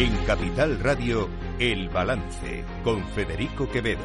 [0.00, 1.28] En Capital Radio,
[1.58, 4.00] El Balance, con Federico Quevedo.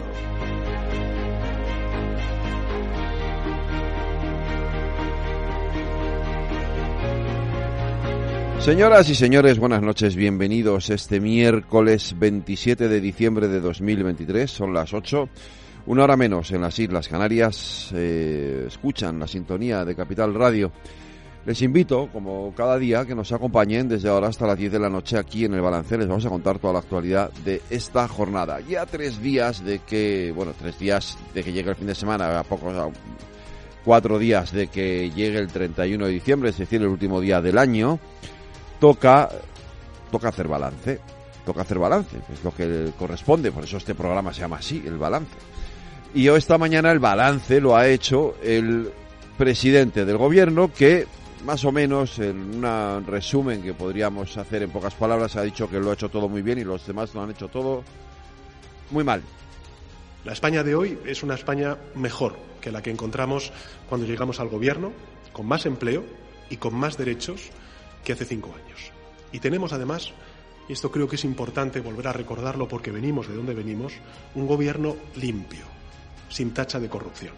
[8.59, 14.93] Señoras y señores, buenas noches, bienvenidos este miércoles 27 de diciembre de 2023, son las
[14.93, 15.29] 8,
[15.85, 20.73] una hora menos en las Islas Canarias, eh, escuchan la sintonía de Capital Radio.
[21.45, 24.89] Les invito, como cada día, que nos acompañen desde ahora hasta las 10 de la
[24.89, 25.95] noche aquí en el Balance.
[25.95, 28.61] Les vamos a contar toda la actualidad de esta jornada.
[28.61, 32.39] Ya tres días de que, bueno, tres días de que llegue el fin de semana,
[32.39, 32.73] a pocos,
[33.83, 37.59] cuatro días de que llegue el 31 de diciembre, es decir, el último día del
[37.59, 37.99] año
[38.79, 39.29] toca,
[40.11, 40.99] toca hacer balance.
[41.45, 44.97] Toca hacer balance, es lo que corresponde, por eso este programa se llama así, el
[44.97, 45.35] balance.
[46.15, 48.91] Y yo esta mañana el balance lo ha hecho el
[49.37, 51.05] presidente del gobierno que
[51.43, 55.79] más o menos en un resumen que podríamos hacer en pocas palabras ha dicho que
[55.79, 57.83] lo ha hecho todo muy bien y los demás lo han hecho todo
[58.91, 59.21] muy mal.
[60.23, 63.51] La España de hoy es una España mejor que la que encontramos
[63.87, 64.91] cuando llegamos al gobierno,
[65.33, 66.03] con más empleo
[66.49, 67.51] y con más derechos
[68.03, 68.91] que hace cinco años.
[69.31, 70.13] Y tenemos además,
[70.67, 73.93] y esto creo que es importante volver a recordarlo porque venimos de donde venimos,
[74.33, 75.65] un gobierno limpio,
[76.29, 77.33] sin tacha de corrupción.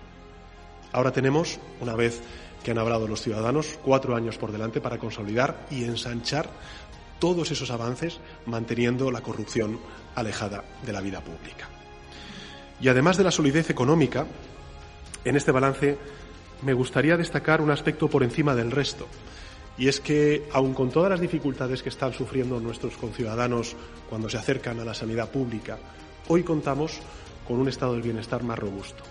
[0.94, 2.22] Ahora tenemos, una vez
[2.68, 6.50] que han hablado los ciudadanos, cuatro años por delante para consolidar y ensanchar
[7.18, 9.80] todos esos avances, manteniendo la corrupción
[10.16, 11.70] alejada de la vida pública.
[12.82, 14.26] Y además de la solidez económica,
[15.24, 15.98] en este balance
[16.62, 19.08] me gustaría destacar un aspecto por encima del resto,
[19.78, 23.78] y es que, aun con todas las dificultades que están sufriendo nuestros conciudadanos
[24.10, 25.78] cuando se acercan a la sanidad pública,
[26.28, 27.00] hoy contamos
[27.48, 29.06] con un estado del bienestar más robusto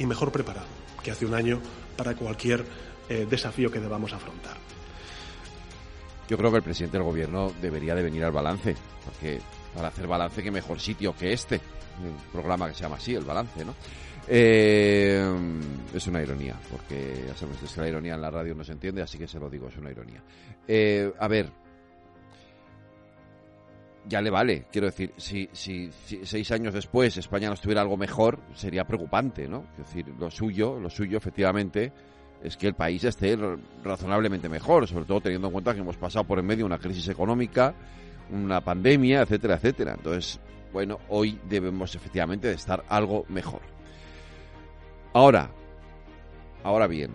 [0.00, 0.66] y mejor preparado
[1.00, 1.60] que hace un año
[1.96, 2.64] para cualquier
[3.08, 4.56] eh, desafío que debamos afrontar.
[6.28, 8.74] Yo creo que el presidente del gobierno debería de venir al balance,
[9.04, 9.40] porque
[9.74, 11.60] para hacer balance qué mejor sitio que este,
[12.02, 13.74] un programa que se llama así, el balance, ¿no?
[14.30, 15.26] Eh,
[15.94, 19.00] es una ironía, porque ya sabemos que la ironía en la radio no se entiende,
[19.00, 20.22] así que se lo digo, es una ironía.
[20.66, 21.50] Eh, a ver,
[24.06, 25.90] ya le vale, quiero decir, si, si,
[26.24, 29.64] seis años después España no estuviera algo mejor, sería preocupante, ¿no?
[29.72, 31.92] Es decir, lo suyo, lo suyo efectivamente
[32.42, 33.36] es que el país esté
[33.82, 37.08] razonablemente mejor, sobre todo teniendo en cuenta que hemos pasado por en medio una crisis
[37.08, 37.74] económica,
[38.30, 39.94] una pandemia, etcétera, etcétera.
[39.96, 40.40] Entonces,
[40.72, 43.60] bueno, hoy debemos efectivamente de estar algo mejor.
[45.12, 45.50] Ahora,
[46.62, 47.12] ahora bien,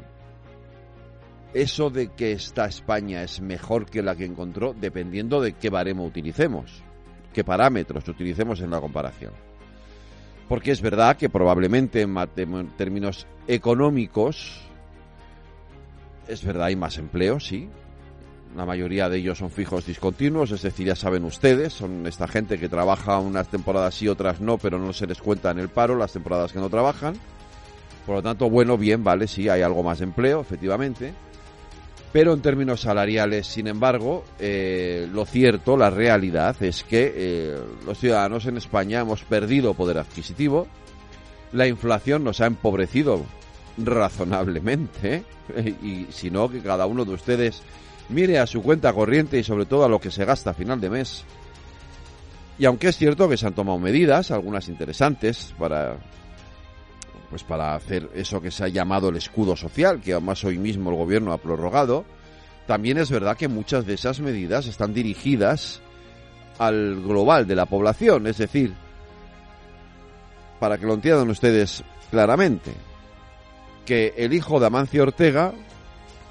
[1.53, 6.03] eso de que esta España es mejor que la que encontró dependiendo de qué baremo
[6.05, 6.83] utilicemos,
[7.31, 9.31] qué parámetros utilicemos en la comparación.
[10.49, 14.61] Porque es verdad que probablemente en términos económicos,
[16.27, 17.69] es verdad, hay más empleo, sí.
[18.55, 22.59] La mayoría de ellos son fijos discontinuos, es decir, ya saben ustedes, son esta gente
[22.59, 25.95] que trabaja unas temporadas sí, otras no, pero no se les cuenta en el paro
[25.95, 27.15] las temporadas que no trabajan.
[28.05, 31.13] Por lo tanto, bueno, bien, vale, sí, hay algo más de empleo, efectivamente.
[32.11, 37.97] Pero en términos salariales, sin embargo, eh, lo cierto, la realidad es que eh, los
[37.97, 40.67] ciudadanos en España hemos perdido poder adquisitivo,
[41.53, 43.25] la inflación nos ha empobrecido
[43.77, 45.23] razonablemente,
[45.55, 45.75] ¿eh?
[45.83, 47.61] y si no, que cada uno de ustedes
[48.09, 50.79] mire a su cuenta corriente y sobre todo a lo que se gasta a final
[50.79, 51.23] de mes.
[52.59, 55.97] Y aunque es cierto que se han tomado medidas, algunas interesantes, para
[57.29, 60.91] pues para hacer eso que se ha llamado el escudo social, que además hoy mismo
[60.91, 62.05] el gobierno ha prorrogado,
[62.67, 65.81] también es verdad que muchas de esas medidas están dirigidas
[66.59, 68.75] al global de la población, es decir,
[70.59, 72.71] para que lo entiendan ustedes claramente,
[73.85, 75.53] que el hijo de Amancio Ortega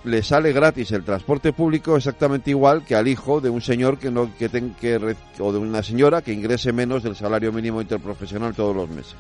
[0.05, 4.11] le sale gratis el transporte público exactamente igual que al hijo de un señor que
[4.11, 4.49] no que,
[4.81, 9.17] que o de una señora que ingrese menos del salario mínimo interprofesional todos los meses.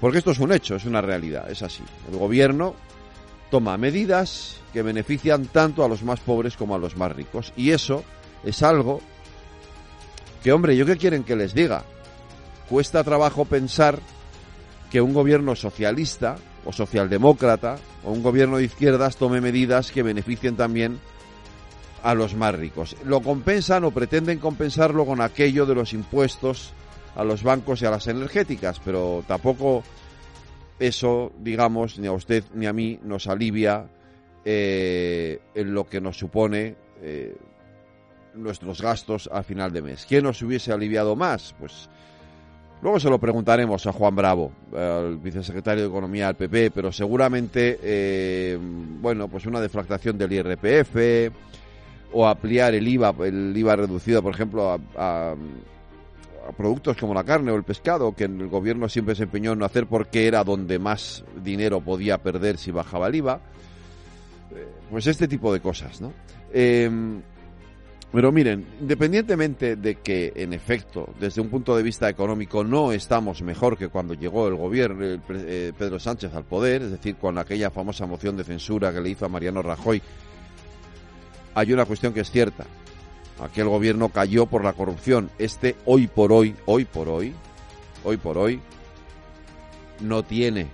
[0.00, 1.82] Porque esto es un hecho, es una realidad, es así.
[2.10, 2.74] El gobierno
[3.50, 7.52] toma medidas que benefician tanto a los más pobres como a los más ricos.
[7.56, 8.02] Y eso
[8.42, 9.00] es algo
[10.42, 11.84] que, hombre, ¿yo qué quieren que les diga?
[12.68, 13.98] Cuesta trabajo pensar
[14.90, 20.56] que un gobierno socialista o socialdemócrata o un gobierno de izquierdas tome medidas que beneficien
[20.56, 20.98] también
[22.02, 22.96] a los más ricos.
[23.04, 26.72] Lo compensan o pretenden compensarlo con aquello de los impuestos
[27.16, 29.82] a los bancos y a las energéticas, pero tampoco
[30.78, 33.86] eso, digamos, ni a usted ni a mí nos alivia
[34.44, 37.36] eh, en lo que nos supone eh,
[38.34, 40.06] nuestros gastos a final de mes.
[40.06, 41.54] ¿Quién nos hubiese aliviado más?
[41.58, 41.88] Pues
[42.84, 47.80] luego se lo preguntaremos a Juan Bravo, al vicesecretario de Economía del PP, pero seguramente,
[47.82, 51.32] eh, bueno, pues una deflactación del IRPF,
[52.12, 55.34] o ampliar el IVA, el IVA reducido, por ejemplo, a,
[56.58, 59.64] productos como la carne o el pescado, que el gobierno siempre se empeñó en no
[59.64, 63.40] hacer porque era donde más dinero podía perder si bajaba el IVA.
[64.54, 66.12] Eh, pues este tipo de cosas, ¿no?
[66.52, 66.90] Eh,
[68.14, 73.42] pero miren, independientemente de que, en efecto, desde un punto de vista económico no estamos
[73.42, 77.38] mejor que cuando llegó el gobierno, el, eh, Pedro Sánchez al poder, es decir, con
[77.38, 80.00] aquella famosa moción de censura que le hizo a Mariano Rajoy,
[81.56, 82.66] hay una cuestión que es cierta.
[83.42, 85.28] Aquel gobierno cayó por la corrupción.
[85.36, 87.34] Este, hoy por hoy, hoy por hoy,
[88.04, 88.60] hoy por hoy,
[89.98, 90.68] no tiene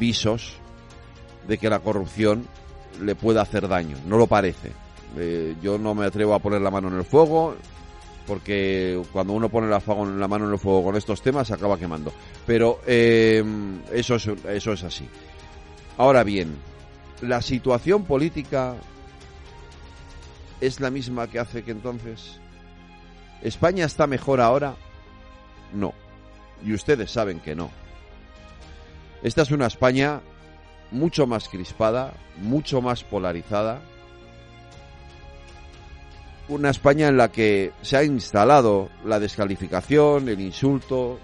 [0.00, 0.56] visos
[1.46, 2.48] de que la corrupción
[3.00, 3.96] le pueda hacer daño.
[4.08, 4.85] No lo parece
[5.16, 7.56] eh, yo no me atrevo a poner la mano en el fuego
[8.26, 9.78] porque cuando uno pone la,
[10.28, 12.12] mano en el fuego con estos temas se acaba quemando.
[12.44, 13.44] Pero eh,
[13.92, 15.08] eso, es, eso es así.
[15.96, 16.56] Ahora bien,
[17.22, 18.74] la situación política
[20.60, 22.40] es la misma que hace que entonces.
[23.42, 24.74] ¿España está mejor ahora?
[25.72, 25.94] No.
[26.64, 27.70] Y ustedes saben que no.
[29.22, 30.20] Esta es una España
[30.90, 33.80] mucho más crispada, mucho más polarizada,
[36.48, 41.18] una España en la que se ha instalado la descalificación, el insulto,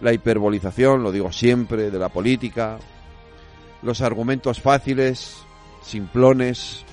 [0.00, 2.78] la hiperbolización, lo digo siempre, de la política,
[3.82, 5.38] los argumentos fáciles,
[5.82, 6.84] simplones,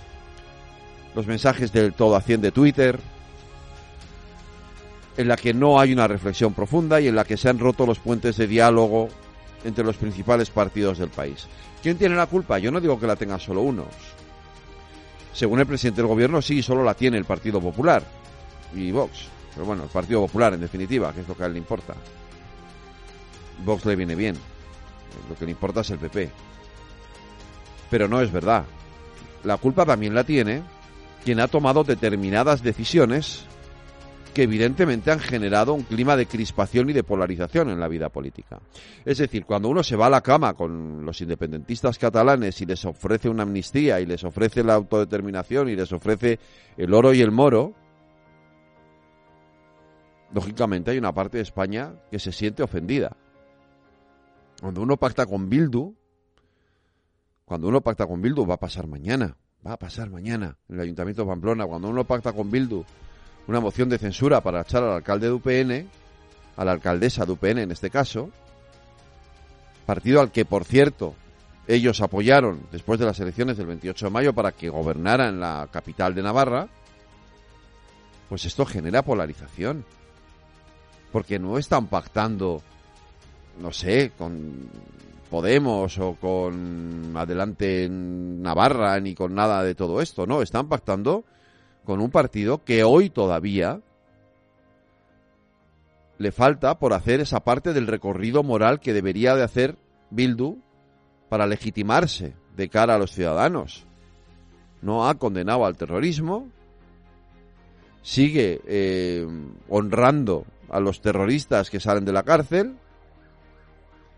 [1.14, 3.00] los mensajes del todo a 100 de Twitter,
[5.18, 7.86] en la que no hay una reflexión profunda y en la que se han roto
[7.86, 9.08] los puentes de diálogo
[9.64, 11.48] entre los principales partidos del país.
[11.82, 12.60] ¿Quién tiene la culpa?
[12.60, 13.88] Yo no digo que la tenga solo unos.
[15.36, 18.02] Según el presidente del gobierno, sí, solo la tiene el Partido Popular
[18.74, 19.28] y Vox.
[19.54, 21.94] Pero bueno, el Partido Popular, en definitiva, que es lo que a él le importa.
[23.66, 24.38] Vox le viene bien.
[25.28, 26.32] Lo que le importa es el PP.
[27.90, 28.64] Pero no es verdad.
[29.44, 30.64] La culpa también la tiene
[31.26, 33.44] quien ha tomado determinadas decisiones
[34.36, 38.60] que evidentemente han generado un clima de crispación y de polarización en la vida política.
[39.06, 42.84] Es decir, cuando uno se va a la cama con los independentistas catalanes y les
[42.84, 46.38] ofrece una amnistía y les ofrece la autodeterminación y les ofrece
[46.76, 47.76] el oro y el moro,
[50.34, 53.16] lógicamente hay una parte de España que se siente ofendida.
[54.60, 55.96] Cuando uno pacta con Bildu,
[57.46, 60.82] cuando uno pacta con Bildu va a pasar mañana, va a pasar mañana en el
[60.82, 62.84] Ayuntamiento de Pamplona, cuando uno pacta con Bildu
[63.48, 65.90] una moción de censura para echar al alcalde de UPN,
[66.58, 68.30] a la alcaldesa de UPN en este caso,
[69.86, 71.16] partido al que, por cierto,
[71.68, 75.68] ellos apoyaron después de las elecciones del 28 de mayo para que gobernara en la
[75.72, 76.68] capital de Navarra,
[78.30, 79.86] pues esto genera polarización.
[81.12, 82.62] Porque no están pactando,
[83.60, 84.70] no sé, con
[85.30, 91.26] Podemos o con Adelante Navarra ni con nada de todo esto, no, están pactando
[91.86, 93.82] con un partido que hoy todavía
[96.18, 99.78] le falta por hacer esa parte del recorrido moral que debería de hacer
[100.10, 100.58] Bildu
[101.30, 103.86] para legitimarse de cara a los ciudadanos.
[104.82, 106.50] No ha condenado al terrorismo,
[108.02, 109.28] sigue eh,
[109.68, 112.78] honrando a los terroristas que salen de la cárcel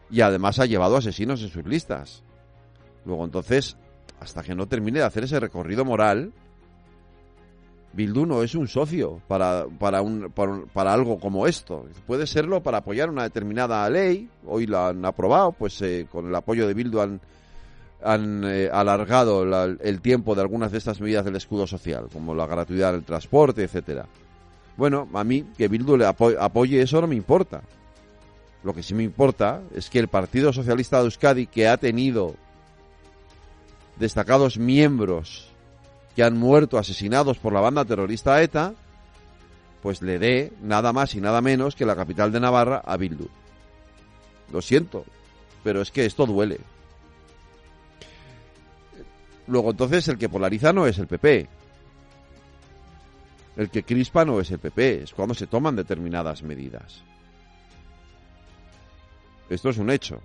[0.10, 2.24] y además ha llevado asesinos en sus listas.
[3.06, 3.78] Luego entonces,
[4.20, 6.34] hasta que no termine de hacer ese recorrido moral,
[7.98, 11.88] Bildu no es un socio para, para, un, para, algo como esto.
[12.06, 14.30] Puede serlo para apoyar una determinada ley.
[14.46, 17.20] Hoy la han aprobado, pues eh, con el apoyo de Bildu han,
[18.04, 22.46] han eh, alargado el tiempo de algunas de estas medidas del escudo social, como la
[22.46, 24.06] gratuidad del transporte, etcétera.
[24.78, 27.64] Bueno, a mí que Bildu le apoye eso no me importa.
[28.64, 32.36] Lo que sí me importa es que el Partido Socialista de Euskadi, que ha tenido
[33.98, 35.57] destacados miembros
[36.18, 38.74] que han muerto asesinados por la banda terrorista ETA,
[39.84, 43.28] pues le dé nada más y nada menos que la capital de Navarra a Bildu.
[44.52, 45.06] Lo siento,
[45.64, 46.60] pero es que esto duele.
[49.46, 51.48] Luego entonces el que polariza no es el PP.
[53.56, 57.04] El que crispa no es el PP, es cuando se toman determinadas medidas.
[59.52, 60.20] Esto es un hecho.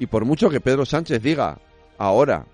[0.00, 1.56] Y por mucho que Pedro Sánchez diga
[1.98, 2.44] ahora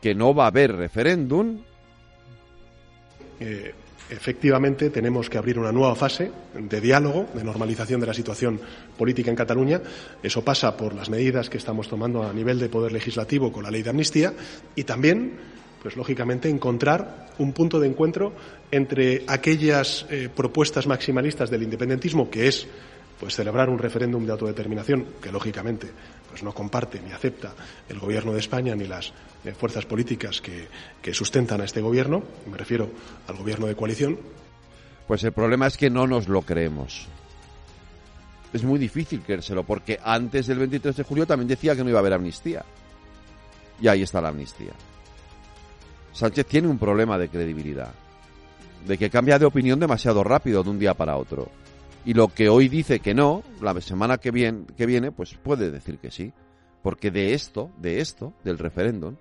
[0.00, 1.58] que no va a haber referéndum.
[3.40, 3.74] Eh,
[4.10, 8.60] efectivamente, tenemos que abrir una nueva fase de diálogo, de normalización de la situación
[8.96, 9.80] política en Cataluña.
[10.22, 13.70] Eso pasa por las medidas que estamos tomando a nivel de poder legislativo con la
[13.70, 14.32] ley de amnistía
[14.74, 18.32] y también pues lógicamente encontrar un punto de encuentro
[18.70, 22.66] entre aquellas eh, propuestas maximalistas del independentismo, que es
[23.18, 25.88] pues celebrar un referéndum de autodeterminación que lógicamente
[26.28, 27.54] pues no comparte ni acepta
[27.88, 29.12] el gobierno de España ni las
[29.44, 30.68] eh, fuerzas políticas que,
[31.02, 32.90] que sustentan a este gobierno, me refiero
[33.26, 34.18] al gobierno de coalición.
[35.06, 37.08] Pues el problema es que no nos lo creemos.
[38.52, 41.98] Es muy difícil creérselo porque antes del 23 de julio también decía que no iba
[41.98, 42.64] a haber amnistía.
[43.80, 44.72] Y ahí está la amnistía.
[46.12, 47.92] Sánchez tiene un problema de credibilidad,
[48.86, 51.48] de que cambia de opinión demasiado rápido de un día para otro.
[52.04, 55.70] Y lo que hoy dice que no, la semana que viene, que viene pues puede
[55.70, 56.32] decir que sí.
[56.82, 59.16] Porque de esto, de esto, del referéndum,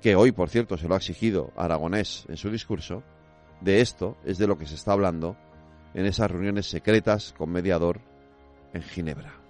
[0.00, 3.02] que hoy, por cierto, se lo ha exigido Aragonés en su discurso,
[3.60, 5.36] de esto es de lo que se está hablando
[5.94, 8.00] en esas reuniones secretas con mediador
[8.74, 9.45] en Ginebra.